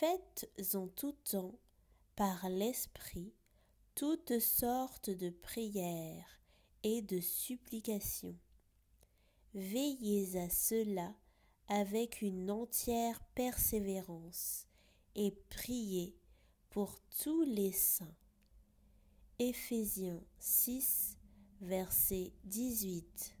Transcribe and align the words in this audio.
Faites 0.00 0.50
en 0.72 0.88
tout 0.88 1.14
temps, 1.30 1.58
par 2.16 2.48
l'Esprit, 2.48 3.34
toutes 3.94 4.38
sortes 4.38 5.10
de 5.10 5.28
prières 5.28 6.40
et 6.82 7.02
de 7.02 7.20
supplications. 7.20 8.38
Veillez 9.52 10.38
à 10.38 10.48
cela 10.48 11.14
avec 11.68 12.22
une 12.22 12.50
entière 12.50 13.20
persévérance 13.34 14.66
et 15.16 15.32
priez 15.50 16.16
pour 16.70 16.98
tous 17.22 17.42
les 17.42 17.72
saints. 17.72 18.16
Éphésiens 19.38 20.24
6, 20.38 21.18
verset 21.60 22.32
18. 22.44 23.39